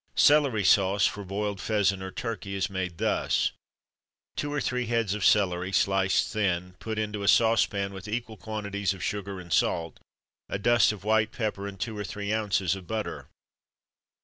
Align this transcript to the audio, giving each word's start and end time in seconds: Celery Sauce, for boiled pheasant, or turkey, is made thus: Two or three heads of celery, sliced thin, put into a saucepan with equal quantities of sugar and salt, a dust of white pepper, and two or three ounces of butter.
Celery 0.15 0.63
Sauce, 0.63 1.05
for 1.05 1.23
boiled 1.23 1.61
pheasant, 1.61 2.01
or 2.01 2.09
turkey, 2.09 2.55
is 2.55 2.71
made 2.71 2.97
thus: 2.97 3.51
Two 4.35 4.51
or 4.51 4.59
three 4.59 4.87
heads 4.87 5.13
of 5.13 5.23
celery, 5.23 5.71
sliced 5.71 6.33
thin, 6.33 6.73
put 6.79 6.97
into 6.97 7.21
a 7.21 7.27
saucepan 7.27 7.93
with 7.93 8.07
equal 8.07 8.35
quantities 8.35 8.95
of 8.95 9.03
sugar 9.03 9.39
and 9.39 9.53
salt, 9.53 9.99
a 10.49 10.57
dust 10.57 10.91
of 10.91 11.03
white 11.03 11.31
pepper, 11.31 11.67
and 11.67 11.79
two 11.79 11.95
or 11.95 12.03
three 12.03 12.33
ounces 12.33 12.75
of 12.75 12.87
butter. 12.87 13.27